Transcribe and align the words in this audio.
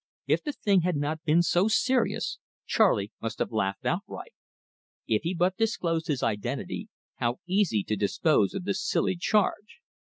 If 0.25 0.41
the 0.43 0.53
thing 0.53 0.81
had 0.81 0.95
not 0.95 1.23
been 1.25 1.43
so 1.43 1.67
serious, 1.67 2.39
Charley 2.65 3.11
must 3.21 3.37
have 3.37 3.51
laughed 3.51 3.85
outright. 3.85 4.33
If 5.05 5.21
he 5.21 5.35
but 5.35 5.57
disclosed 5.57 6.07
his 6.07 6.23
identity, 6.23 6.89
how 7.17 7.39
easy 7.45 7.83
to 7.83 7.95
dispose 7.95 8.55
of 8.55 8.63
this 8.63 8.81
silly 8.83 9.15
charge! 9.15 9.79